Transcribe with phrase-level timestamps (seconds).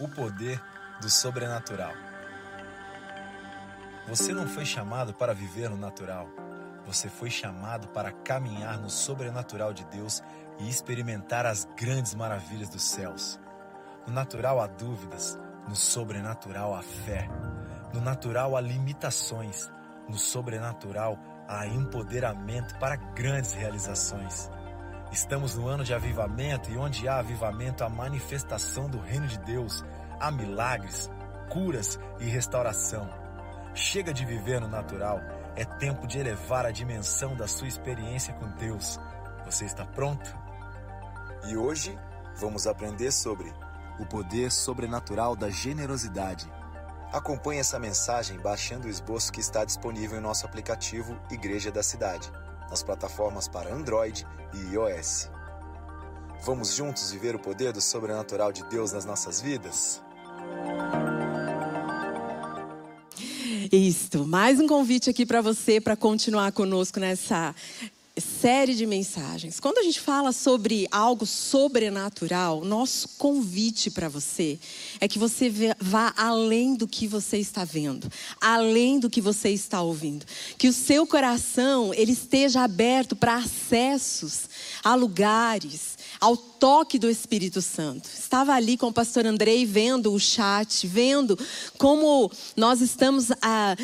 [0.00, 0.60] o poder
[1.00, 1.92] do sobrenatural.
[4.08, 6.28] Você não foi chamado para viver no natural.
[6.86, 10.22] Você foi chamado para caminhar no sobrenatural de Deus
[10.58, 13.38] e experimentar as grandes maravilhas dos céus.
[14.06, 17.28] No natural há dúvidas, no sobrenatural há fé.
[17.92, 19.70] No natural há limitações,
[20.08, 24.50] no sobrenatural há empoderamento para grandes realizações.
[25.12, 29.84] Estamos no ano de avivamento e onde há avivamento, há manifestação do reino de Deus,
[30.20, 31.10] há milagres,
[31.50, 33.10] curas e restauração.
[33.74, 35.20] Chega de viver no natural,
[35.56, 39.00] é tempo de elevar a dimensão da sua experiência com Deus.
[39.44, 40.32] Você está pronto?
[41.48, 41.98] E hoje
[42.36, 43.52] vamos aprender sobre
[43.98, 46.48] o poder sobrenatural da generosidade.
[47.12, 52.30] Acompanhe essa mensagem baixando o esboço que está disponível em nosso aplicativo Igreja da Cidade
[52.70, 55.28] nas plataformas para Android e iOS.
[56.42, 60.00] Vamos juntos viver o poder do sobrenatural de Deus nas nossas vidas?
[63.70, 67.54] Isto, mais um convite aqui para você para continuar conosco nessa
[68.20, 69.58] série de mensagens.
[69.58, 74.58] Quando a gente fala sobre algo sobrenatural, nosso convite para você
[75.00, 78.10] é que você vá além do que você está vendo,
[78.40, 80.26] além do que você está ouvindo,
[80.58, 84.48] que o seu coração ele esteja aberto para acessos
[84.84, 88.08] a lugares, ao toque do Espírito Santo.
[88.08, 91.38] Estava ali com o pastor Andrei vendo o chat, vendo
[91.78, 93.76] como nós estamos a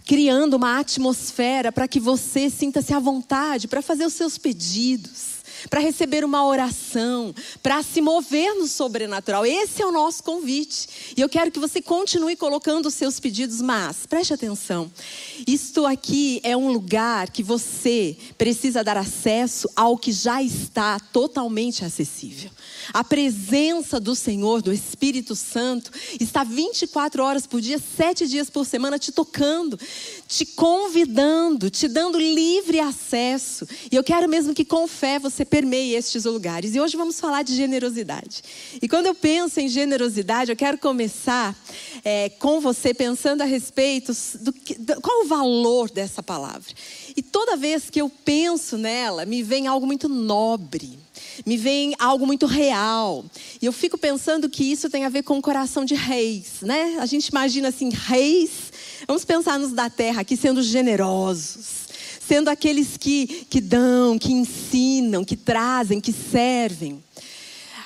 [0.00, 5.31] criando uma atmosfera para que você sinta-se à vontade para fazer os seus pedidos
[5.68, 9.44] para receber uma oração, para se mover no sobrenatural.
[9.44, 10.88] Esse é o nosso convite.
[11.16, 14.90] E eu quero que você continue colocando os seus pedidos, mas preste atenção.
[15.46, 21.84] Isto aqui é um lugar que você precisa dar acesso ao que já está totalmente
[21.84, 22.50] acessível.
[22.92, 28.66] A presença do Senhor, do Espírito Santo, está 24 horas por dia, sete dias por
[28.66, 29.78] semana, te tocando,
[30.26, 33.66] te convidando, te dando livre acesso.
[33.90, 36.74] E eu quero mesmo que com fé você permeie estes lugares.
[36.74, 38.42] E hoje vamos falar de generosidade.
[38.80, 41.54] E quando eu penso em generosidade, eu quero começar
[42.02, 46.72] é, com você pensando a respeito do, do qual o valor dessa palavra.
[47.14, 50.98] E toda vez que eu penso nela, me vem algo muito nobre
[51.46, 53.24] me vem algo muito real.
[53.60, 56.96] E eu fico pensando que isso tem a ver com o coração de reis, né?
[56.98, 58.50] A gente imagina assim, reis,
[59.06, 61.81] vamos pensar nos da terra aqui sendo generosos,
[62.26, 67.02] sendo aqueles que, que dão, que ensinam, que trazem, que servem.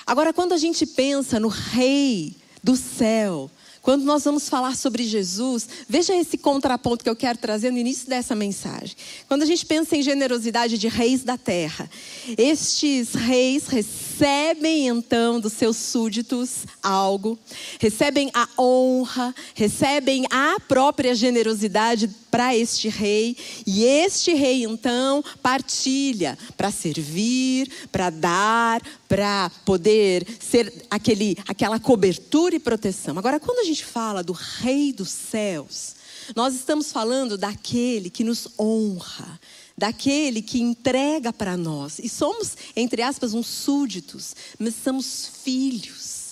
[0.07, 3.51] Agora, quando a gente pensa no rei do céu,
[3.87, 8.09] quando nós vamos falar sobre Jesus, veja esse contraponto que eu quero trazer no início
[8.09, 8.97] dessa mensagem.
[9.29, 11.89] Quando a gente pensa em generosidade de reis da terra,
[12.37, 17.39] estes reis recebem então dos seus súditos algo,
[17.79, 23.35] recebem a honra, recebem a própria generosidade para este rei,
[23.67, 32.55] e este rei então partilha para servir, para dar, para poder ser aquele, aquela cobertura
[32.55, 33.19] e proteção.
[33.19, 35.95] Agora, quando a gente fala do rei dos céus,
[36.37, 39.41] nós estamos falando daquele que nos honra,
[39.75, 41.99] daquele que entrega para nós.
[42.01, 46.26] E somos, entre aspas, uns súditos, mas somos filhos.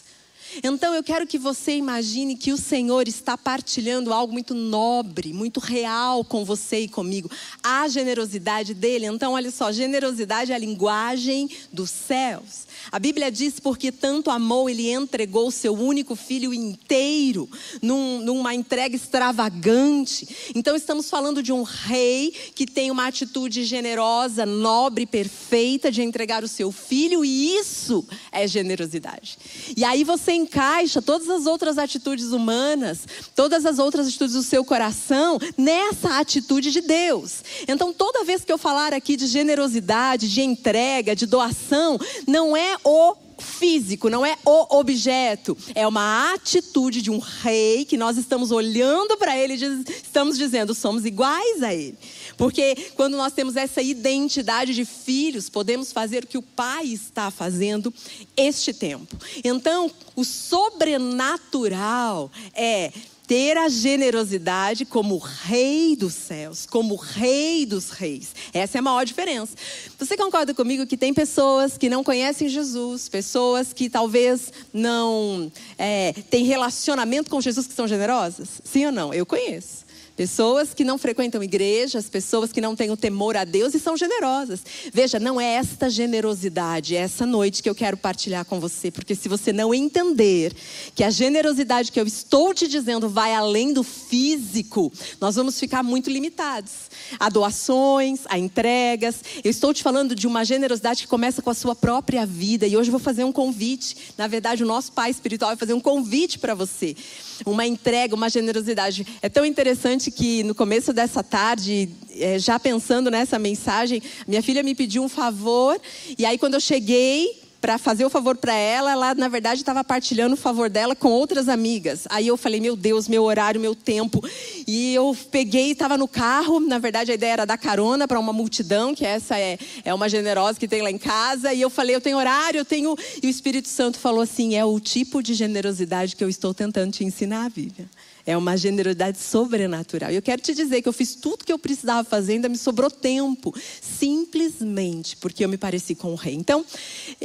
[0.63, 5.61] Então eu quero que você imagine que o Senhor está partilhando algo muito nobre, muito
[5.61, 7.31] real com você e comigo.
[7.63, 9.07] A generosidade dele.
[9.07, 12.67] Então, olha só, generosidade é a linguagem dos céus.
[12.91, 17.49] A Bíblia diz: porque tanto amou, ele entregou o seu único filho inteiro,
[17.81, 20.53] num, numa entrega extravagante.
[20.55, 26.45] Então, estamos falando de um rei que tem uma atitude generosa, nobre, perfeita de entregar
[26.45, 29.39] o seu filho, e isso é generosidade.
[29.77, 33.01] E aí você encaixa todas as outras atitudes humanas,
[33.35, 37.43] todas as outras atitudes do seu coração nessa atitude de Deus.
[37.67, 42.77] Então, toda vez que eu falar aqui de generosidade, de entrega, de doação, não é
[42.85, 45.57] o físico, não é o objeto.
[45.75, 50.75] É uma atitude de um rei que nós estamos olhando para ele e estamos dizendo,
[50.75, 51.99] somos iguais a ele.
[52.37, 57.31] Porque quando nós temos essa identidade de filhos, podemos fazer o que o pai está
[57.31, 57.93] fazendo
[58.37, 59.17] este tempo.
[59.43, 62.93] Então, o sobrenatural é
[63.27, 68.35] ter a generosidade como rei dos céus, como rei dos reis.
[68.53, 69.55] Essa é a maior diferença.
[69.99, 76.13] Você concorda comigo que tem pessoas que não conhecem Jesus, pessoas que talvez não é,
[76.31, 78.61] têm relacionamento com Jesus que são generosas?
[78.63, 79.15] Sim ou não?
[79.15, 79.84] Eu conheço.
[80.17, 83.97] Pessoas que não frequentam igrejas, pessoas que não têm o temor a Deus e são
[83.97, 84.61] generosas.
[84.93, 89.15] Veja, não é esta generosidade, é essa noite que eu quero partilhar com você, porque
[89.15, 90.55] se você não entender
[90.95, 95.83] que a generosidade que eu estou te dizendo vai além do físico, nós vamos ficar
[95.83, 96.85] muito limitados
[97.19, 99.17] a doações, a entregas.
[99.43, 102.77] Eu estou te falando de uma generosidade que começa com a sua própria vida e
[102.77, 103.97] hoje eu vou fazer um convite.
[104.17, 106.97] Na verdade, o nosso Pai espiritual vai fazer um convite para você.
[107.45, 109.07] Uma entrega, uma generosidade.
[109.21, 114.43] É tão interessante interessante que no começo dessa tarde, é, já pensando nessa mensagem, minha
[114.43, 115.81] filha me pediu um favor,
[116.19, 119.83] e aí quando eu cheguei para fazer o favor para ela, ela na verdade estava
[119.83, 122.07] partilhando o favor dela com outras amigas.
[122.11, 124.23] Aí eu falei, meu Deus, meu horário, meu tempo.
[124.67, 126.61] E eu peguei, estava no carro.
[126.61, 130.11] Na verdade a ideia era dar carona para uma multidão, que essa é, é uma
[130.11, 131.55] generosa que tem lá em casa.
[131.55, 132.95] E eu falei, eu tenho horário, eu tenho.
[133.23, 136.93] E o Espírito Santo falou assim: é o tipo de generosidade que eu estou tentando
[136.93, 137.89] te ensinar, Vivian.
[138.27, 140.11] É uma generosidade sobrenatural.
[140.11, 142.57] E eu quero te dizer que eu fiz tudo que eu precisava fazer, ainda me
[142.57, 146.35] sobrou tempo, simplesmente porque eu me pareci com o rei.
[146.35, 146.65] Então,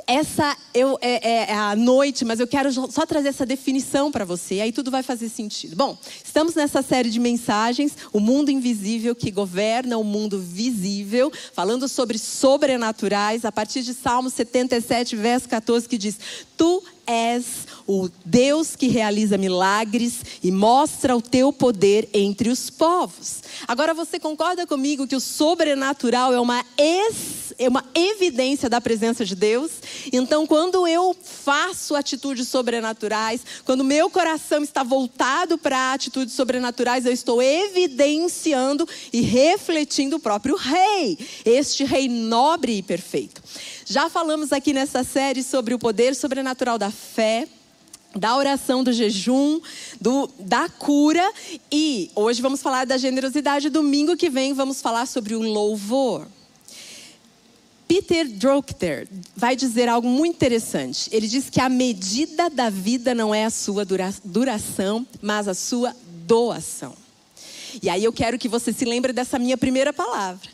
[0.05, 4.25] essa eu, é, é, é a noite, mas eu quero só trazer essa definição para
[4.25, 5.75] você, aí tudo vai fazer sentido.
[5.75, 11.87] Bom, estamos nessa série de mensagens, o mundo invisível que governa o mundo visível, falando
[11.87, 16.17] sobre sobrenaturais, a partir de Salmo 77, verso 14, que diz:
[16.57, 23.41] Tu és o Deus que realiza milagres e mostra o teu poder entre os povos.
[23.67, 29.25] Agora você concorda comigo que o sobrenatural é uma, ex, é uma evidência da presença
[29.25, 29.71] de Deus?
[30.13, 37.11] Então, quando eu faço atitudes sobrenaturais, quando meu coração está voltado para atitudes sobrenaturais, eu
[37.11, 43.43] estou evidenciando e refletindo o próprio Rei, este Rei nobre e perfeito.
[43.85, 47.47] Já falamos aqui nessa série sobre o poder sobrenatural da fé
[48.15, 49.61] da oração do jejum,
[50.01, 51.31] do, da cura
[51.71, 53.69] e hoje vamos falar da generosidade.
[53.69, 56.27] Domingo que vem vamos falar sobre o louvor.
[57.89, 61.09] Peter Drucker vai dizer algo muito interessante.
[61.11, 65.55] Ele diz que a medida da vida não é a sua dura, duração, mas a
[65.55, 65.95] sua
[66.27, 66.93] doação.
[67.81, 70.47] E aí eu quero que você se lembre dessa minha primeira palavra.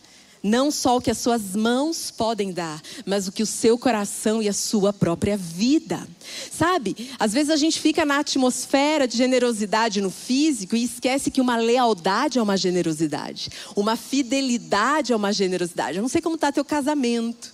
[0.45, 4.43] Não só o que as suas mãos podem dar, mas o que o seu coração
[4.43, 6.07] e a sua própria vida.
[6.51, 11.41] Sabe, às vezes a gente fica na atmosfera de generosidade no físico e esquece que
[11.41, 15.97] uma lealdade é uma generosidade, uma fidelidade é uma generosidade.
[15.97, 17.51] Eu não sei como está teu casamento,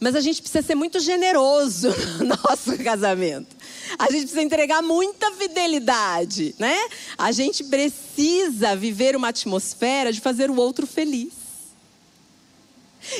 [0.00, 1.90] mas a gente precisa ser muito generoso
[2.20, 3.54] no nosso casamento.
[3.98, 6.74] A gente precisa entregar muita fidelidade, né?
[7.18, 11.37] A gente precisa viver uma atmosfera de fazer o outro feliz.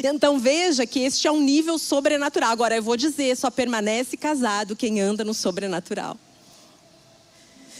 [0.03, 2.51] Então veja que este é um nível sobrenatural.
[2.51, 6.19] Agora eu vou dizer, só permanece casado quem anda no sobrenatural.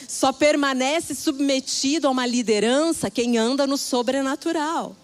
[0.09, 4.97] Só permanece submetido a uma liderança quem anda no sobrenatural.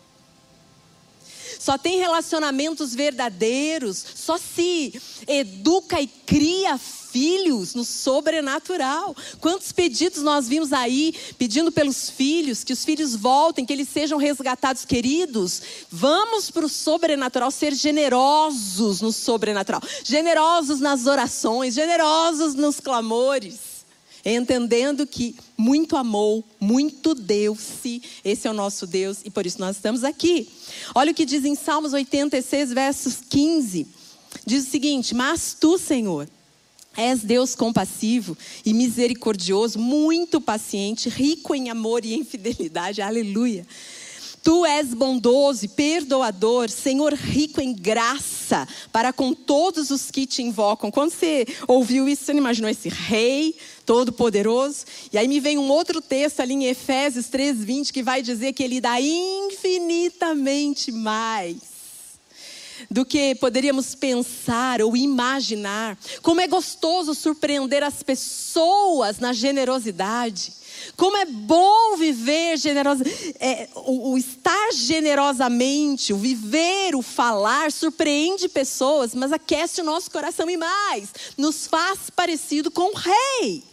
[1.65, 9.17] Só tem relacionamentos verdadeiros, só se educa e cria filhos no sobrenatural.
[9.41, 14.19] Quantos pedidos nós vimos aí pedindo pelos filhos, que os filhos voltem, que eles sejam
[14.19, 15.63] resgatados, queridos?
[15.91, 23.74] Vamos para o sobrenatural, ser generosos no sobrenatural, generosos nas orações, generosos nos clamores
[24.25, 29.77] entendendo que muito amou, muito deu-se, esse é o nosso Deus e por isso nós
[29.77, 30.49] estamos aqui.
[30.95, 33.87] Olha o que diz em Salmos 86, versos 15:
[34.47, 36.29] diz o seguinte: Mas tu, Senhor,
[36.97, 43.03] És Deus compassivo e misericordioso, muito paciente, rico em amor e em fidelidade.
[43.03, 43.67] Aleluia.
[44.45, 50.43] Tu és bondoso e perdoador, Senhor rico em graça para com todos os que te
[50.43, 50.91] invocam.
[50.91, 54.85] Quando você ouviu isso, você não imaginou esse rei todo-poderoso?
[55.11, 58.63] E aí me vem um outro texto ali em Efésios 3:20 que vai dizer que
[58.63, 61.73] ele dá infinitamente mais
[62.91, 65.99] do que poderíamos pensar ou imaginar.
[66.21, 70.64] Como é gostoso surpreender as pessoas na generosidade.
[70.97, 73.05] Como é bom viver generosa,
[73.41, 80.11] é, o, o, estar generosamente, o viver, o falar, surpreende pessoas, mas aquece o nosso
[80.11, 83.65] coração e mais, nos faz parecido com o rei.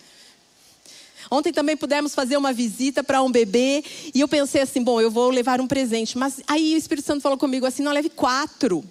[1.30, 5.10] Ontem também pudemos fazer uma visita para um bebê e eu pensei assim: bom, eu
[5.10, 6.18] vou levar um presente.
[6.18, 8.84] Mas aí o Espírito Santo falou comigo assim: não leve quatro.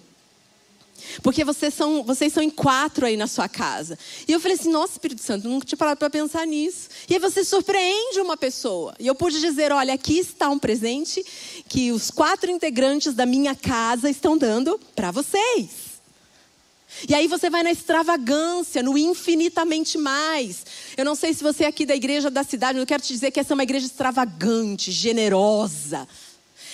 [1.21, 3.97] Porque vocês são, vocês são em quatro aí na sua casa.
[4.27, 6.89] E eu falei assim: nossa, Espírito Santo, nunca tinha parado para pensar nisso.
[7.09, 8.93] E aí você surpreende uma pessoa.
[8.99, 11.25] E eu pude dizer: olha, aqui está um presente
[11.67, 15.91] que os quatro integrantes da minha casa estão dando para vocês.
[17.07, 20.65] E aí você vai na extravagância, no infinitamente mais.
[20.95, 23.31] Eu não sei se você é aqui da igreja da cidade, eu quero te dizer
[23.31, 26.07] que essa é uma igreja extravagante, generosa.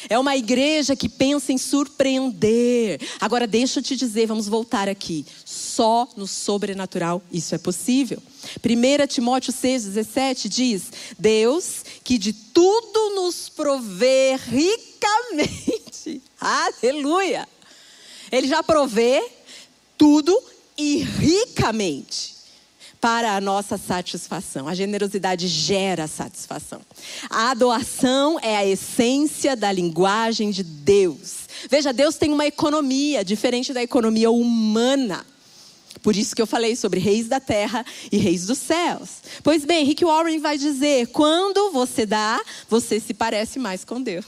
[0.09, 2.99] É uma igreja que pensa em surpreender.
[3.19, 5.25] Agora, deixa eu te dizer, vamos voltar aqui.
[5.45, 8.21] Só no sobrenatural isso é possível.
[8.57, 10.83] 1 Timóteo 6,17 diz:
[11.17, 16.21] Deus que de tudo nos provê ricamente.
[16.39, 17.47] Aleluia!
[18.31, 19.23] Ele já provê
[19.97, 20.37] tudo
[20.77, 22.36] e ricamente
[22.99, 24.67] para a nossa satisfação.
[24.67, 26.81] A generosidade gera satisfação.
[27.29, 31.47] A doação é a essência da linguagem de Deus.
[31.69, 35.25] Veja, Deus tem uma economia diferente da economia humana.
[36.01, 39.09] Por isso que eu falei sobre reis da terra e reis dos céus.
[39.43, 44.25] Pois bem, Rick Warren vai dizer: quando você dá, você se parece mais com Deus.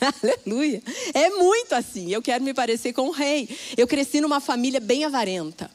[0.00, 0.82] Aleluia.
[1.14, 2.12] É muito assim.
[2.12, 3.48] Eu quero me parecer com o rei.
[3.76, 5.70] Eu cresci numa família bem avarenta.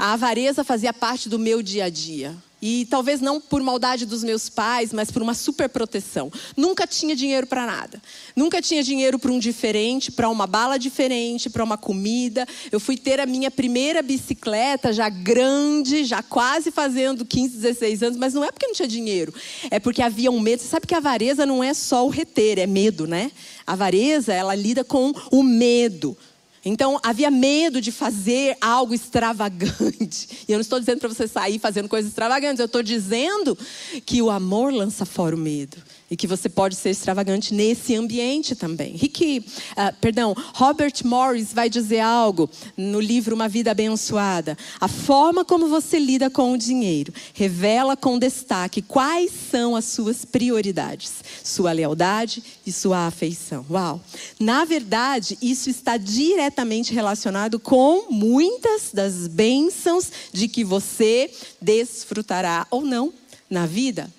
[0.00, 2.34] A avareza fazia parte do meu dia a dia.
[2.62, 6.32] E talvez não por maldade dos meus pais, mas por uma superproteção.
[6.56, 8.00] Nunca tinha dinheiro para nada.
[8.34, 12.48] Nunca tinha dinheiro para um diferente, para uma bala diferente, para uma comida.
[12.72, 18.18] Eu fui ter a minha primeira bicicleta já grande, já quase fazendo 15, 16 anos,
[18.18, 19.34] mas não é porque não tinha dinheiro.
[19.70, 20.62] É porque havia um medo.
[20.62, 23.30] Você sabe que a avareza não é só o reter, é medo, né?
[23.66, 26.16] A avareza, ela lida com o medo.
[26.64, 30.28] Então havia medo de fazer algo extravagante.
[30.50, 33.56] E eu não estou dizendo para você sair fazendo coisas extravagantes, eu estou dizendo
[34.04, 35.76] que o amor lança fora o medo
[36.10, 38.96] e que você pode ser extravagante nesse ambiente também.
[38.96, 44.58] Rick, uh, perdão, Robert Morris vai dizer algo no livro Uma Vida Abençoada.
[44.80, 50.24] A forma como você lida com o dinheiro revela com destaque quais são as suas
[50.24, 53.64] prioridades, sua lealdade e sua afeição.
[53.70, 54.00] Uau!
[54.38, 61.30] Na verdade, isso está diretamente relacionado com muitas das bênçãos de que você
[61.62, 63.12] desfrutará ou não
[63.48, 64.10] na vida.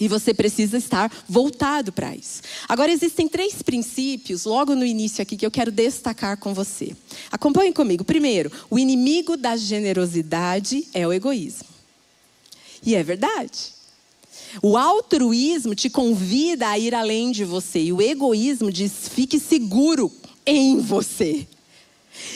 [0.00, 2.40] E você precisa estar voltado para isso.
[2.66, 6.96] Agora, existem três princípios, logo no início aqui, que eu quero destacar com você.
[7.30, 8.02] Acompanhe comigo.
[8.02, 11.68] Primeiro, o inimigo da generosidade é o egoísmo.
[12.84, 13.74] E é verdade.
[14.62, 17.80] O altruísmo te convida a ir além de você.
[17.80, 20.10] E o egoísmo diz: fique seguro
[20.46, 21.46] em você.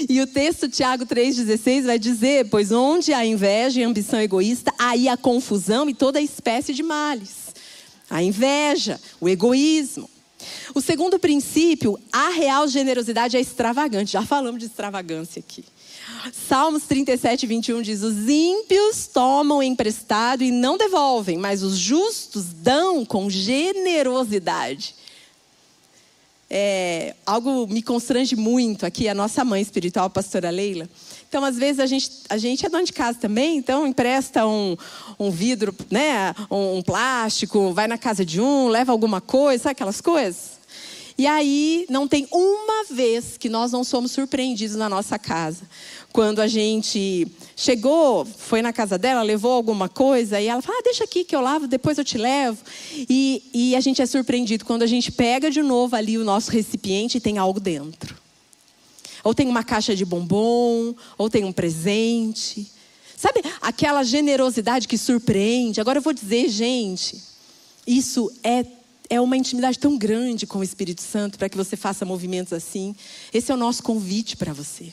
[0.08, 5.08] E o texto Tiago 3,16 vai dizer: Pois onde há inveja e ambição egoísta, aí
[5.08, 7.43] há confusão e toda espécie de males
[8.14, 10.08] a inveja, o egoísmo.
[10.72, 14.12] O segundo princípio, a real generosidade é extravagante.
[14.12, 15.64] Já falamos de extravagância aqui.
[16.32, 23.04] Salmos 37, 21 diz: Os ímpios tomam emprestado e não devolvem, mas os justos dão
[23.04, 24.94] com generosidade.
[26.56, 30.88] É, algo me constrange muito aqui, a nossa mãe espiritual, a pastora Leila.
[31.28, 34.76] Então, às vezes, a gente, a gente é dono de casa também, então empresta um,
[35.18, 39.72] um vidro, né, um, um plástico, vai na casa de um, leva alguma coisa, sabe
[39.72, 40.60] aquelas coisas?
[41.18, 45.62] E aí, não tem uma vez que nós não somos surpreendidos na nossa casa.
[46.14, 50.82] Quando a gente chegou, foi na casa dela, levou alguma coisa, e ela fala: ah,
[50.84, 52.62] deixa aqui que eu lavo, depois eu te levo.
[52.92, 56.52] E, e a gente é surpreendido quando a gente pega de novo ali o nosso
[56.52, 58.14] recipiente e tem algo dentro.
[59.24, 62.64] Ou tem uma caixa de bombom, ou tem um presente.
[63.16, 65.80] Sabe aquela generosidade que surpreende?
[65.80, 67.20] Agora eu vou dizer, gente,
[67.84, 68.64] isso é
[69.10, 72.94] é uma intimidade tão grande com o Espírito Santo para que você faça movimentos assim.
[73.32, 74.92] Esse é o nosso convite para você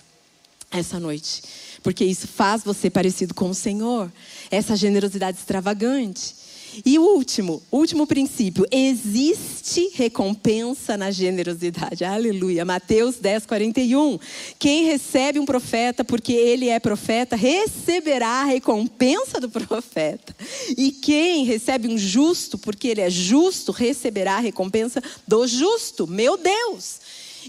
[0.72, 1.44] essa noite,
[1.84, 4.12] porque isso faz você parecido com o Senhor.
[4.50, 6.42] Essa generosidade extravagante.
[6.86, 12.06] E o último, último princípio, existe recompensa na generosidade.
[12.06, 12.64] Aleluia.
[12.64, 14.18] Mateus 10, 41.
[14.58, 20.34] Quem recebe um profeta porque ele é profeta, receberá a recompensa do profeta.
[20.78, 26.08] E quem recebe um justo porque ele é justo, receberá a recompensa do justo.
[26.08, 27.01] Meu Deus!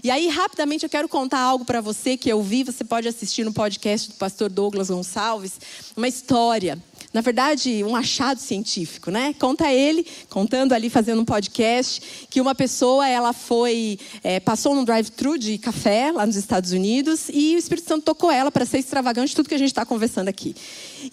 [0.03, 2.65] E aí, rapidamente, eu quero contar algo para você que eu vi.
[2.65, 5.53] Você pode assistir no podcast do pastor Douglas Gonçalves.
[5.95, 6.77] Uma história
[7.13, 9.35] na verdade, um achado científico, né?
[9.37, 14.83] Conta ele, contando ali, fazendo um podcast, que uma pessoa, ela foi, é, passou num
[14.83, 18.79] drive-thru de café lá nos Estados Unidos e o Espírito Santo tocou ela para ser
[18.79, 20.55] extravagante tudo que a gente está conversando aqui.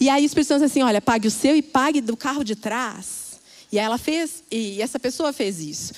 [0.00, 2.42] E aí o Espírito Santo disse assim, olha, pague o seu e pague do carro
[2.42, 3.38] de trás.
[3.70, 5.92] E ela fez, e essa pessoa fez isso.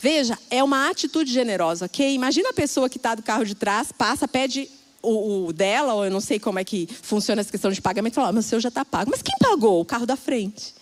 [0.00, 2.14] Veja, é uma atitude generosa, ok?
[2.14, 4.66] Imagina a pessoa que está do carro de trás, passa, pede
[5.02, 8.14] o, o, dela, ou eu não sei como é que funciona essa questão de pagamento,
[8.14, 9.10] fala, ah, mas o seu já está pago.
[9.10, 9.78] Mas quem pagou?
[9.80, 10.74] O carro da frente.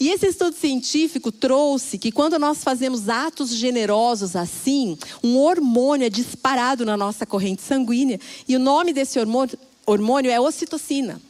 [0.00, 6.10] E esse estudo científico trouxe que quando nós fazemos atos generosos assim, um hormônio é
[6.10, 11.20] disparado na nossa corrente sanguínea, e o nome desse hormônio hormônio é ocitocina.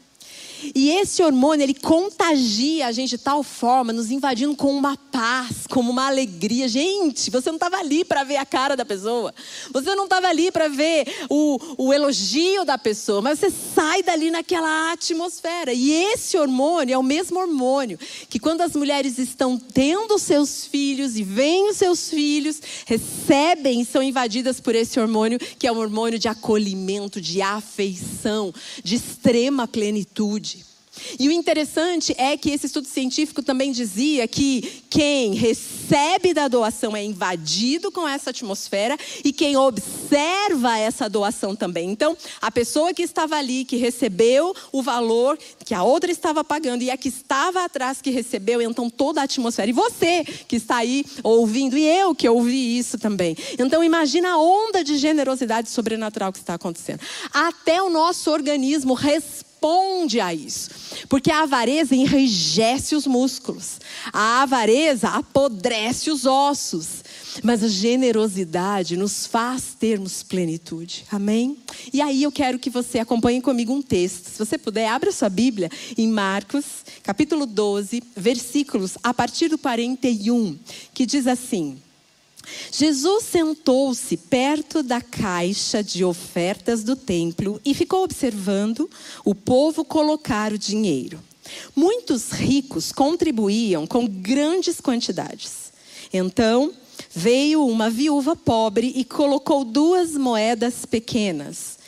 [0.75, 5.66] E esse hormônio, ele contagia a gente de tal forma, nos invadindo com uma paz,
[5.68, 6.68] com uma alegria.
[6.68, 9.34] Gente, você não estava ali para ver a cara da pessoa.
[9.72, 13.20] Você não estava ali para ver o, o elogio da pessoa.
[13.20, 15.72] Mas você sai dali naquela atmosfera.
[15.72, 17.98] E esse hormônio é o mesmo hormônio
[18.28, 23.84] que quando as mulheres estão tendo seus filhos e veem os seus filhos, recebem e
[23.84, 29.66] são invadidas por esse hormônio, que é um hormônio de acolhimento, de afeição, de extrema
[29.66, 30.55] plenitude.
[31.18, 36.96] E o interessante é que esse estudo científico também dizia que quem recebe da doação
[36.96, 41.90] é invadido com essa atmosfera e quem observa essa doação também.
[41.90, 46.82] Então, a pessoa que estava ali, que recebeu o valor que a outra estava pagando
[46.82, 49.70] e a que estava atrás que recebeu, então toda a atmosfera.
[49.70, 53.36] E você que está aí ouvindo, e eu que ouvi isso também.
[53.58, 57.00] Então, imagina a onda de generosidade sobrenatural que está acontecendo.
[57.32, 60.70] Até o nosso organismo responde responde a isso.
[61.08, 63.80] Porque a avareza enrijece os músculos,
[64.12, 67.04] a avareza apodrece os ossos,
[67.42, 71.04] mas a generosidade nos faz termos plenitude.
[71.10, 71.58] Amém?
[71.92, 74.30] E aí eu quero que você acompanhe comigo um texto.
[74.30, 76.64] Se você puder, abra sua Bíblia em Marcos,
[77.02, 80.58] capítulo 12, versículos a partir do 41,
[80.94, 81.78] que diz assim:
[82.70, 88.88] Jesus sentou-se perto da caixa de ofertas do templo e ficou observando
[89.24, 91.20] o povo colocar o dinheiro.
[91.74, 95.72] Muitos ricos contribuíam com grandes quantidades.
[96.12, 96.72] Então,
[97.14, 101.78] veio uma viúva pobre e colocou duas moedas pequenas.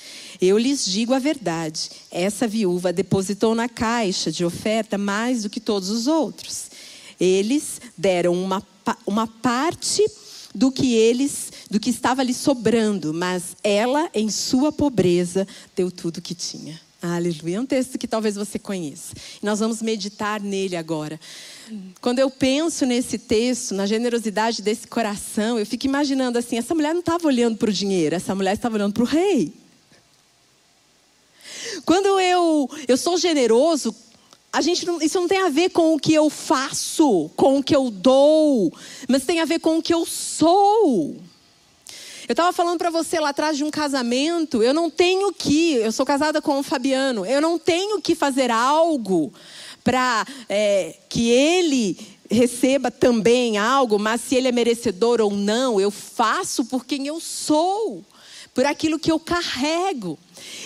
[0.40, 5.60] Eu lhes digo a verdade: essa viúva depositou na caixa de oferta mais do que
[5.60, 6.70] todos os outros.
[7.18, 8.62] Eles deram uma,
[9.04, 10.04] uma parte
[10.55, 16.19] do que eles, do que estava lhe sobrando, mas ela, em sua pobreza, deu tudo
[16.19, 16.81] o que tinha.
[17.00, 17.57] Aleluia.
[17.57, 19.14] É um texto que talvez você conheça.
[19.40, 21.21] Nós vamos meditar nele agora.
[22.00, 26.93] Quando eu penso nesse texto, na generosidade desse coração, eu fico imaginando assim: essa mulher
[26.93, 29.52] não estava olhando para o dinheiro, essa mulher estava olhando para o rei.
[31.85, 33.95] Quando eu, eu sou generoso,
[34.52, 37.62] a gente não, isso não tem a ver com o que eu faço, com o
[37.62, 38.73] que eu dou,
[39.09, 41.17] mas tem a ver com o que eu sou.
[42.26, 45.93] Eu estava falando para você lá atrás de um casamento, eu não tenho que, eu
[45.93, 49.32] sou casada com o Fabiano, eu não tenho que fazer algo
[49.82, 51.97] para é, que ele
[52.30, 57.21] receba também algo, mas se ele é merecedor ou não, eu faço por quem eu
[57.21, 58.04] sou,
[58.54, 60.19] por aquilo que eu carrego.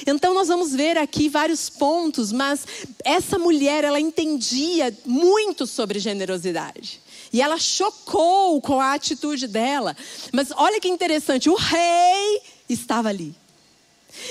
[0.06, 2.66] Então nós vamos ver aqui vários pontos, mas
[3.04, 7.00] essa mulher, ela entendia muito sobre generosidade.
[7.32, 9.96] E ela chocou com a atitude dela.
[10.32, 13.34] Mas olha que interessante, o rei estava ali.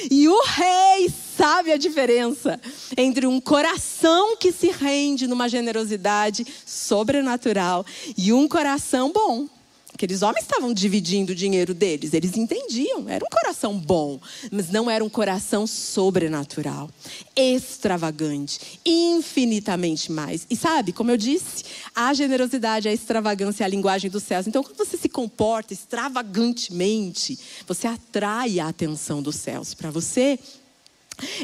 [0.09, 2.61] E o rei sabe a diferença
[2.95, 7.85] entre um coração que se rende numa generosidade sobrenatural
[8.15, 9.47] e um coração bom.
[9.93, 14.19] Aqueles homens estavam dividindo o dinheiro deles, eles entendiam, era um coração bom,
[14.51, 16.89] mas não era um coração sobrenatural,
[17.35, 20.47] extravagante, infinitamente mais.
[20.49, 24.47] E sabe, como eu disse, a generosidade, a extravagância é a linguagem dos céus.
[24.47, 30.39] Então, quando você se comporta extravagantemente, você atrai a atenção dos céus para você.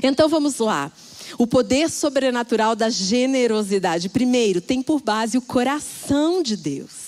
[0.01, 0.91] Então, vamos lá.
[1.38, 4.10] O poder sobrenatural da generosidade.
[4.10, 7.07] Primeiro, tem por base o coração de Deus.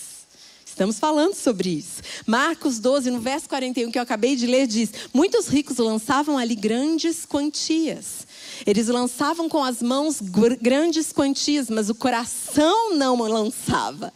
[0.79, 2.01] Estamos falando sobre isso.
[2.25, 6.55] Marcos 12, no verso 41 que eu acabei de ler, diz: Muitos ricos lançavam ali
[6.55, 8.25] grandes quantias.
[8.65, 10.21] Eles lançavam com as mãos
[10.61, 14.13] grandes quantias, mas o coração não lançava.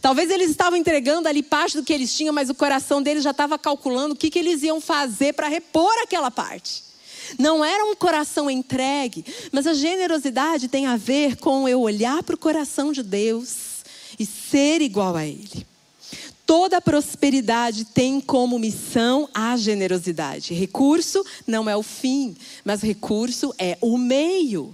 [0.00, 3.32] Talvez eles estavam entregando ali parte do que eles tinham, mas o coração deles já
[3.32, 6.82] estava calculando o que, que eles iam fazer para repor aquela parte.
[7.38, 12.36] Não era um coração entregue, mas a generosidade tem a ver com eu olhar para
[12.36, 13.84] o coração de Deus
[14.18, 15.75] e ser igual a Ele.
[16.46, 20.54] Toda prosperidade tem como missão a generosidade.
[20.54, 24.72] Recurso não é o fim, mas recurso é o meio.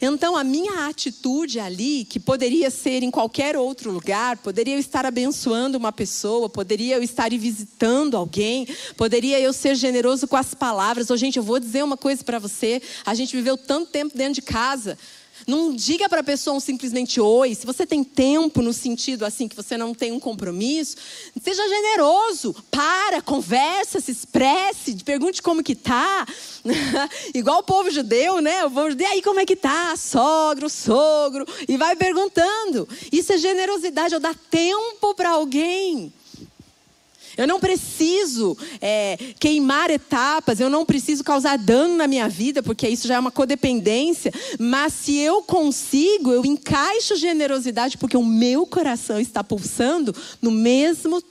[0.00, 5.06] Então, a minha atitude ali, que poderia ser em qualquer outro lugar, poderia eu estar
[5.06, 11.10] abençoando uma pessoa, poderia eu estar visitando alguém, poderia eu ser generoso com as palavras.
[11.10, 14.34] Ou, gente, eu vou dizer uma coisa para você: a gente viveu tanto tempo dentro
[14.34, 14.98] de casa,
[15.46, 17.54] não diga para a pessoa um simplesmente oi.
[17.54, 20.96] Se você tem tempo no sentido assim que você não tem um compromisso,
[21.42, 22.54] seja generoso.
[22.70, 26.26] Para, conversa, se expresse, pergunte como que tá.
[27.34, 28.64] Igual o povo judeu, né?
[28.64, 29.94] O povo judeu, aí como é que tá?
[29.96, 32.88] Sogro, sogro, e vai perguntando.
[33.12, 36.12] Isso é generosidade, eu dar tempo para alguém.
[37.38, 42.88] Eu não preciso é, queimar etapas, eu não preciso causar dano na minha vida, porque
[42.88, 44.32] isso já é uma codependência.
[44.58, 51.22] Mas se eu consigo, eu encaixo generosidade, porque o meu coração está pulsando no mesmo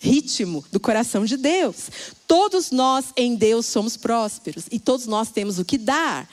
[0.00, 1.88] ritmo do coração de Deus.
[2.26, 6.28] Todos nós em Deus somos prósperos e todos nós temos o que dar.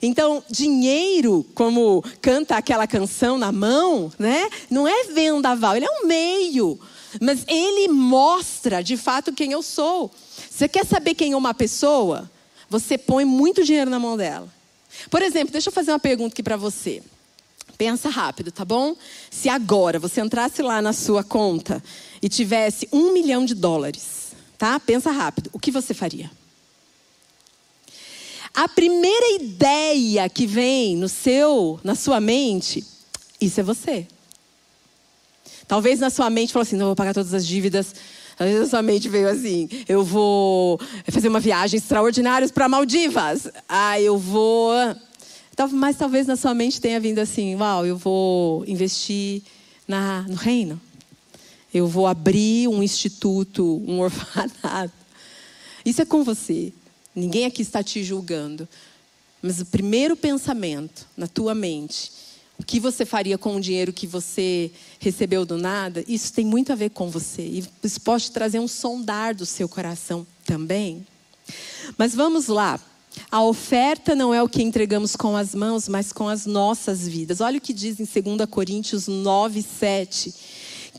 [0.00, 4.48] Então, dinheiro, como canta aquela canção na mão, né?
[4.70, 6.78] Não é vendaval, ele é um meio.
[7.20, 10.10] Mas ele mostra de fato quem eu sou.
[10.50, 12.30] Você quer saber quem é uma pessoa?
[12.68, 14.52] Você põe muito dinheiro na mão dela.
[15.10, 17.02] Por exemplo, deixa eu fazer uma pergunta aqui para você.
[17.76, 18.96] Pensa rápido, tá bom?
[19.30, 21.82] Se agora você entrasse lá na sua conta
[22.22, 24.78] e tivesse um milhão de dólares, tá?
[24.78, 25.50] Pensa rápido.
[25.52, 26.30] O que você faria?
[28.54, 32.84] A primeira ideia que vem no seu, na sua mente,
[33.40, 34.06] isso é você.
[35.66, 37.94] Talvez na sua mente falou assim: não vou pagar todas as dívidas.
[38.36, 43.48] Talvez na sua mente veio assim: eu vou fazer uma viagem extraordinária para Maldivas.
[43.68, 44.72] Ah, eu vou.
[45.72, 49.42] Mas talvez na sua mente tenha vindo assim: uau, eu vou investir
[49.86, 50.80] na, no reino.
[51.72, 54.92] Eu vou abrir um instituto, um orfanato.
[55.84, 56.72] Isso é com você.
[57.14, 58.68] Ninguém aqui está te julgando.
[59.42, 62.10] Mas o primeiro pensamento na tua mente,
[62.58, 66.72] o que você faria com o dinheiro que você recebeu do nada, isso tem muito
[66.72, 67.42] a ver com você.
[67.42, 71.06] E isso pode trazer um sondar do seu coração também.
[71.98, 72.80] Mas vamos lá.
[73.30, 77.40] A oferta não é o que entregamos com as mãos, mas com as nossas vidas.
[77.40, 80.34] Olha o que diz em 2 Coríntios 9, 7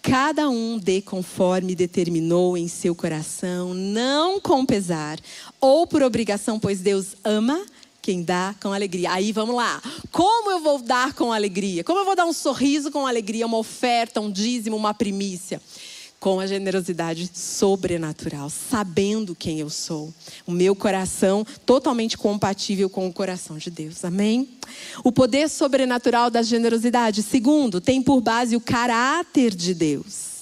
[0.05, 5.19] cada um dê conforme determinou em seu coração, não com pesar
[5.59, 7.65] ou por obrigação, pois Deus ama
[8.05, 9.11] quem dá com alegria.
[9.11, 9.81] Aí vamos lá.
[10.11, 11.83] Como eu vou dar com alegria?
[11.83, 15.59] Como eu vou dar um sorriso com alegria, uma oferta, um dízimo, uma primícia?
[16.19, 20.13] Com a generosidade sobrenatural, sabendo quem eu sou.
[20.45, 24.05] O meu coração totalmente compatível com o coração de Deus.
[24.05, 24.49] Amém?
[25.03, 27.23] O poder sobrenatural da generosidade.
[27.23, 30.34] Segundo, tem por base o caráter de Deus.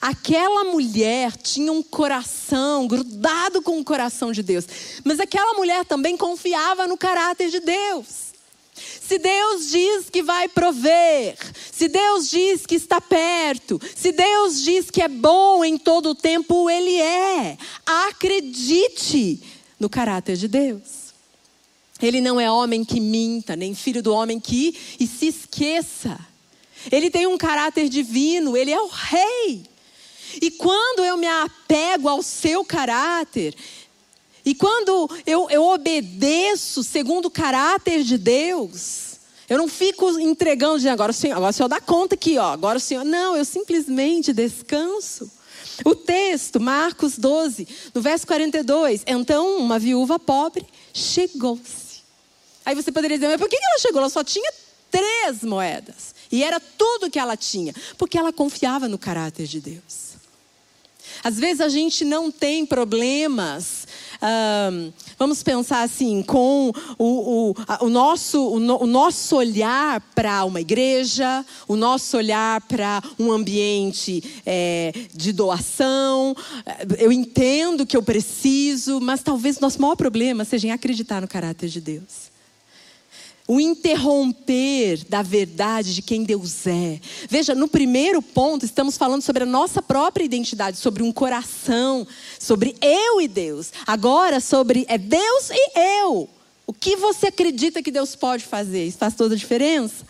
[0.00, 4.66] Aquela mulher tinha um coração grudado com o coração de Deus,
[5.04, 8.30] mas aquela mulher também confiava no caráter de Deus.
[8.74, 11.36] Se Deus diz que vai prover,
[11.70, 16.14] se Deus diz que está perto, se Deus diz que é bom em todo o
[16.14, 17.58] tempo, Ele é.
[17.84, 19.42] Acredite
[19.78, 21.10] no caráter de Deus.
[22.00, 26.18] Ele não é homem que minta, nem filho do homem que e se esqueça.
[26.90, 29.69] Ele tem um caráter divino, ele é o rei.
[30.40, 33.54] E quando eu me apego ao seu caráter,
[34.44, 39.10] e quando eu, eu obedeço segundo o caráter de Deus,
[39.48, 42.52] eu não fico entregando de agora o Senhor, agora o Senhor dá conta aqui, ó,
[42.52, 43.04] agora o Senhor.
[43.04, 45.30] Não, eu simplesmente descanso.
[45.84, 49.02] O texto, Marcos 12, no verso 42.
[49.06, 52.00] Então, uma viúva pobre chegou-se.
[52.64, 54.00] Aí você poderia dizer, mas por que ela chegou?
[54.00, 54.52] Ela só tinha
[54.90, 56.14] três moedas.
[56.30, 57.74] E era tudo que ela tinha.
[57.96, 60.09] Porque ela confiava no caráter de Deus.
[61.22, 63.86] Às vezes a gente não tem problemas.
[64.22, 70.60] Um, vamos pensar assim, com o, o, o nosso, o, o nosso olhar para uma
[70.60, 76.34] igreja, o nosso olhar para um ambiente é, de doação.
[76.98, 81.28] Eu entendo que eu preciso, mas talvez o nosso maior problema seja em acreditar no
[81.28, 82.29] caráter de Deus
[83.50, 87.00] o interromper da verdade de quem Deus é.
[87.28, 92.06] Veja, no primeiro ponto, estamos falando sobre a nossa própria identidade, sobre um coração,
[92.38, 93.72] sobre eu e Deus.
[93.84, 96.28] Agora, sobre é Deus e eu.
[96.64, 98.86] O que você acredita que Deus pode fazer?
[98.86, 100.06] Isso faz toda a diferença.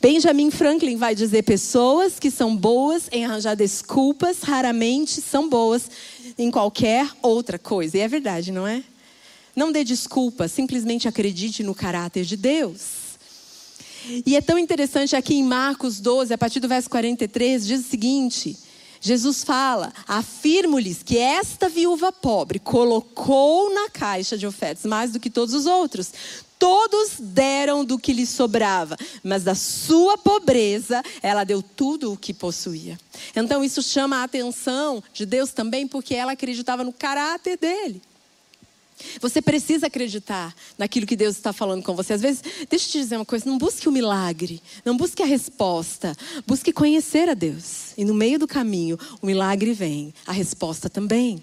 [0.00, 5.88] Benjamin Franklin vai dizer: pessoas que são boas em arranjar desculpas raramente são boas
[6.36, 7.96] em qualquer outra coisa.
[7.96, 8.82] E é verdade, não é?
[9.56, 13.06] Não dê desculpa, simplesmente acredite no caráter de Deus.
[14.24, 17.88] E é tão interessante aqui em Marcos 12, a partir do verso 43, diz o
[17.88, 18.56] seguinte:
[19.00, 25.30] Jesus fala: afirmo-lhes que esta viúva pobre colocou na caixa de ofertas mais do que
[25.30, 26.12] todos os outros.
[26.58, 32.32] Todos deram do que lhe sobrava, mas da sua pobreza ela deu tudo o que
[32.32, 32.98] possuía.
[33.34, 38.00] Então isso chama a atenção de Deus também, porque ela acreditava no caráter dele.
[39.20, 42.14] Você precisa acreditar naquilo que Deus está falando com você.
[42.14, 45.26] Às vezes, deixa eu te dizer uma coisa: não busque o milagre, não busque a
[45.26, 47.92] resposta, busque conhecer a Deus.
[47.96, 51.42] E no meio do caminho, o milagre vem, a resposta também.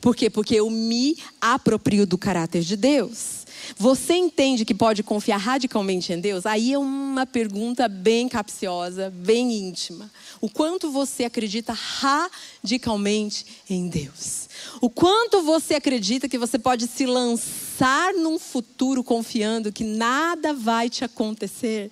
[0.00, 0.28] Por quê?
[0.28, 3.45] Porque eu me aproprio do caráter de Deus.
[3.76, 6.46] Você entende que pode confiar radicalmente em Deus?
[6.46, 10.10] Aí é uma pergunta bem capciosa, bem íntima.
[10.40, 14.48] O quanto você acredita radicalmente em Deus?
[14.80, 20.88] O quanto você acredita que você pode se lançar num futuro confiando que nada vai
[20.88, 21.90] te acontecer?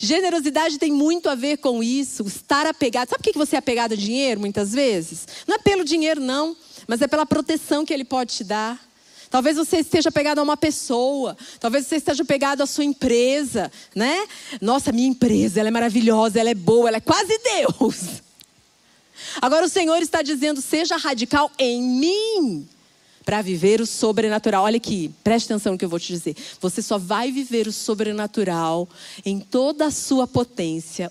[0.00, 3.10] Generosidade tem muito a ver com isso, estar apegado.
[3.10, 5.26] Sabe por que você é apegado a dinheiro muitas vezes?
[5.46, 8.91] Não é pelo dinheiro, não, mas é pela proteção que ele pode te dar.
[9.32, 14.28] Talvez você esteja pegado a uma pessoa, talvez você esteja pegado à sua empresa, né?
[14.60, 18.20] Nossa, minha empresa, ela é maravilhosa, ela é boa, ela é quase Deus.
[19.40, 22.68] Agora o Senhor está dizendo: seja radical em mim
[23.24, 24.64] para viver o sobrenatural.
[24.64, 26.36] Olha aqui, preste atenção no que eu vou te dizer.
[26.60, 28.86] Você só vai viver o sobrenatural
[29.24, 31.10] em toda a sua potência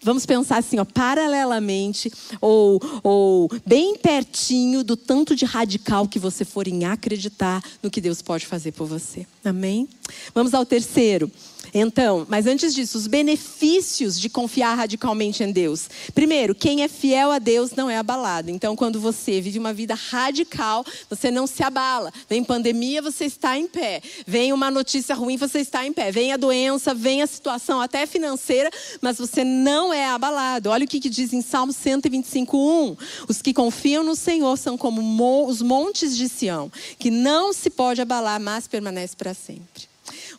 [0.00, 6.44] Vamos pensar assim, ó, paralelamente ou, ou bem pertinho do tanto de radical que você
[6.44, 9.26] for em acreditar no que Deus pode fazer por você.
[9.44, 9.88] Amém?
[10.34, 11.30] Vamos ao terceiro.
[11.72, 15.88] Então, mas antes disso, os benefícios de confiar radicalmente em Deus.
[16.14, 18.50] Primeiro, quem é fiel a Deus não é abalado.
[18.50, 22.12] Então, quando você vive uma vida radical, você não se abala.
[22.28, 24.00] Vem pandemia, você está em pé.
[24.26, 26.10] Vem uma notícia ruim, você está em pé.
[26.10, 30.70] Vem a doença, vem a situação até financeira, mas você não é abalado.
[30.70, 32.96] Olha o que, que diz em Salmo 125:1.
[33.28, 34.98] Os que confiam no Senhor são como
[35.46, 39.87] os montes de Sião, que não se pode abalar, mas permanece para sempre.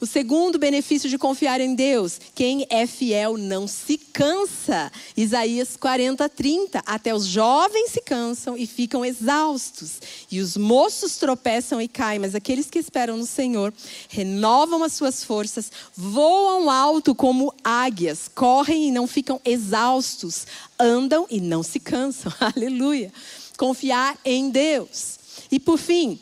[0.02, 4.90] O segundo benefício de confiar em Deus, quem é fiel não se cansa.
[5.16, 6.82] Isaías 40, 30.
[6.86, 10.00] Até os jovens se cansam e ficam exaustos,
[10.32, 13.74] e os moços tropeçam e caem, mas aqueles que esperam no Senhor
[14.08, 20.48] renovam as suas forças, voam alto como águias, correm e não ficam exaustos,
[20.80, 22.32] andam e não se cansam.
[22.40, 23.12] Aleluia.
[23.58, 25.20] Confiar em Deus.
[25.52, 26.18] E por fim,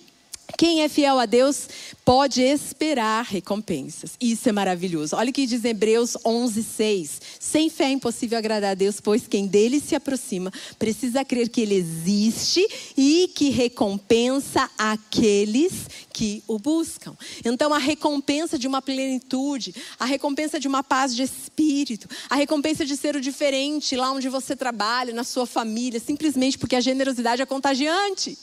[0.56, 1.68] quem é fiel a Deus
[2.06, 4.12] pode esperar recompensas.
[4.22, 5.16] Isso é maravilhoso.
[5.16, 7.20] Olha o que diz Hebreus 11:6.
[7.40, 11.62] Sem fé é impossível agradar a Deus, pois quem dele se aproxima precisa crer que
[11.62, 15.74] ele existe e que recompensa aqueles
[16.14, 17.16] que o buscam.
[17.44, 22.86] Então a recompensa de uma plenitude, a recompensa de uma paz de espírito, a recompensa
[22.86, 27.42] de ser o diferente lá onde você trabalha, na sua família, simplesmente porque a generosidade
[27.42, 28.38] é contagiante.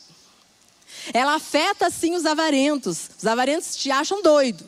[1.12, 3.10] Ela afeta sim os avarentos.
[3.18, 4.64] Os avarentos te acham doido.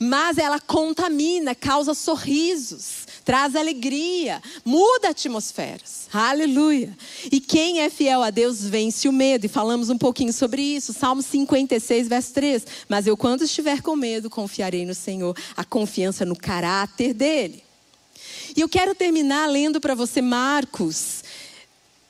[0.00, 6.08] Mas ela contamina, causa sorrisos, traz alegria, muda atmosferas.
[6.12, 6.96] Aleluia.
[7.30, 9.46] E quem é fiel a Deus vence o medo.
[9.46, 10.92] E falamos um pouquinho sobre isso.
[10.92, 12.66] Salmo 56, verso 3.
[12.88, 15.36] Mas eu, quando estiver com medo, confiarei no Senhor.
[15.56, 17.62] A confiança no caráter dele.
[18.56, 21.22] E eu quero terminar lendo para você Marcos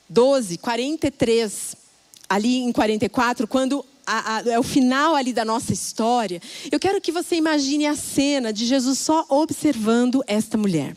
[0.09, 1.86] 12, 43
[2.29, 7.01] ali em 44, quando a, a, é o final ali da nossa história, eu quero
[7.01, 10.95] que você imagine a cena de Jesus só observando esta mulher.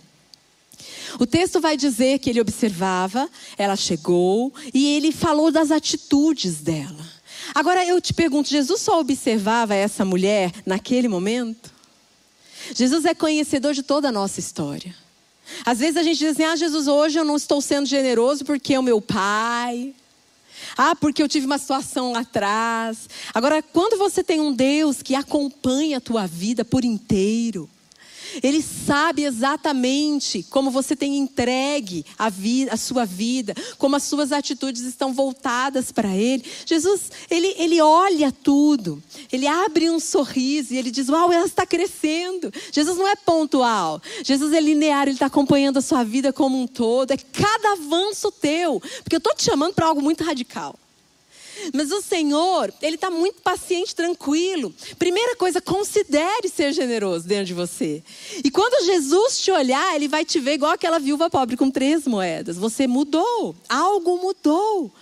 [1.19, 7.05] O texto vai dizer que ele observava, ela chegou e ele falou das atitudes dela.
[7.53, 11.73] Agora eu te pergunto, Jesus só observava essa mulher naquele momento?
[12.75, 14.95] Jesus é conhecedor de toda a nossa história.
[15.65, 18.77] Às vezes a gente diz assim: ah, Jesus, hoje eu não estou sendo generoso porque
[18.79, 19.95] o meu pai,
[20.77, 23.09] ah, porque eu tive uma situação lá atrás.
[23.35, 27.69] Agora, quando você tem um Deus que acompanha a tua vida por inteiro,
[28.43, 32.31] ele sabe exatamente como você tem entregue a,
[32.71, 36.45] a sua vida, como as suas atitudes estão voltadas para Ele.
[36.65, 41.67] Jesus, ele, ele olha tudo, ele abre um sorriso e ele diz: Uau, ela está
[41.67, 42.53] crescendo.
[42.73, 46.67] Jesus não é pontual, Jesus é linear, ele está acompanhando a sua vida como um
[46.67, 47.11] todo.
[47.11, 50.80] É cada avanço teu, porque eu estou te chamando para algo muito radical.
[51.73, 54.75] Mas o Senhor, Ele está muito paciente, tranquilo.
[54.99, 58.03] Primeira coisa, considere ser generoso dentro de você.
[58.43, 62.07] E quando Jesus te olhar, Ele vai te ver igual aquela viúva pobre com três
[62.07, 62.57] moedas.
[62.57, 64.93] Você mudou, algo mudou.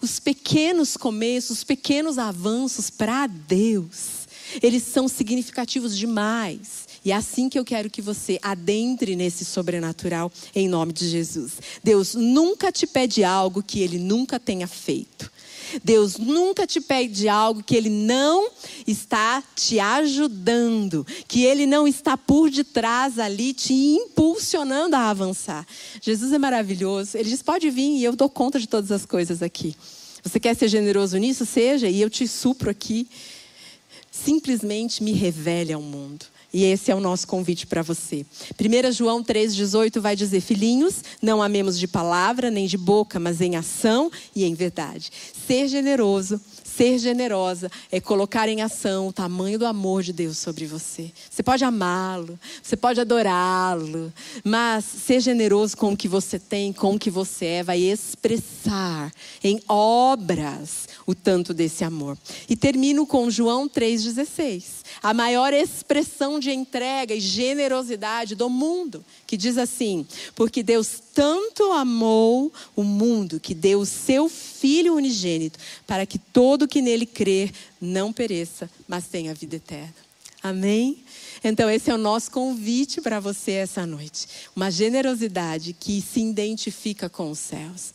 [0.00, 4.26] Os pequenos começos, os pequenos avanços para Deus,
[4.62, 6.84] eles são significativos demais.
[7.04, 11.52] E é assim que eu quero que você adentre nesse sobrenatural em nome de Jesus.
[11.82, 15.34] Deus nunca te pede algo que ele nunca tenha feito.
[15.82, 18.48] Deus nunca te pede algo que Ele não
[18.86, 25.66] está te ajudando, que Ele não está por detrás ali te impulsionando a avançar.
[26.00, 27.16] Jesus é maravilhoso.
[27.16, 29.74] Ele diz: pode vir e eu dou conta de todas as coisas aqui.
[30.22, 31.44] Você quer ser generoso nisso?
[31.44, 33.08] Seja, e eu te supro aqui.
[34.10, 36.24] Simplesmente me revele ao mundo.
[36.54, 38.24] E esse é o nosso convite para você.
[38.56, 43.56] 1 João 3,18 vai dizer: Filhinhos, não amemos de palavra nem de boca, mas em
[43.56, 45.10] ação e em verdade.
[45.48, 46.40] Ser generoso
[46.76, 51.12] Ser generosa é colocar em ação o tamanho do amor de Deus sobre você.
[51.30, 56.96] Você pode amá-lo, você pode adorá-lo, mas ser generoso com o que você tem, com
[56.96, 62.18] o que você é, vai expressar em obras o tanto desse amor.
[62.48, 64.64] E termino com João 3,16,
[65.00, 71.72] a maior expressão de entrega e generosidade do mundo, que diz assim: Porque Deus tanto
[71.72, 77.52] amou o mundo que deu o seu Filho unigênito, para que todo que nele crer
[77.80, 79.94] não pereça, mas tenha vida eterna.
[80.42, 80.98] Amém?
[81.42, 84.26] Então, esse é o nosso convite para você essa noite.
[84.54, 87.92] Uma generosidade que se identifica com os céus.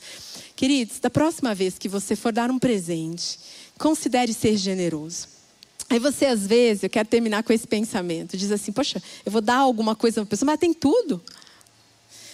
[0.55, 3.39] Queridos, da próxima vez que você for dar um presente,
[3.77, 5.27] considere ser generoso.
[5.89, 9.41] Aí você, às vezes, eu quero terminar com esse pensamento, diz assim: Poxa, eu vou
[9.41, 11.21] dar alguma coisa para a pessoa, mas tem tudo.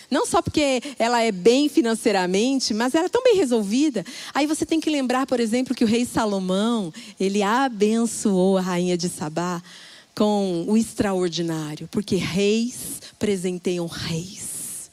[0.10, 4.06] Não só porque ela é bem financeiramente, mas ela é tão bem resolvida.
[4.34, 8.98] Aí você tem que lembrar, por exemplo, que o rei Salomão, ele abençoou a rainha
[8.98, 9.62] de Sabá
[10.14, 14.90] com o extraordinário, porque reis presenteiam reis.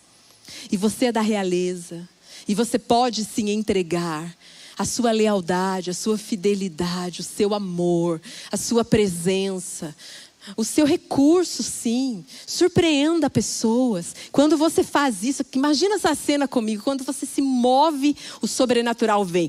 [0.70, 2.08] E você é da realeza,
[2.48, 4.34] e você pode sim entregar
[4.78, 8.20] a sua lealdade, a sua fidelidade, o seu amor,
[8.50, 9.94] a sua presença,
[10.56, 12.24] o seu recurso, sim.
[12.46, 14.14] Surpreenda pessoas.
[14.30, 16.82] Quando você faz isso, imagina essa cena comigo.
[16.82, 19.48] Quando você se move, o sobrenatural vem.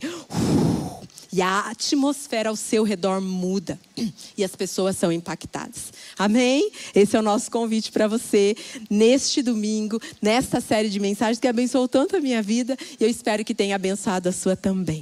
[1.32, 3.80] E a atmosfera ao seu redor muda.
[4.38, 5.92] E as pessoas são impactadas.
[6.16, 6.72] Amém?
[6.94, 8.56] Esse é o nosso convite para você
[8.88, 12.78] neste domingo, nesta série de mensagens que abençoou tanto a minha vida.
[13.00, 15.02] E eu espero que tenha abençoado a sua também.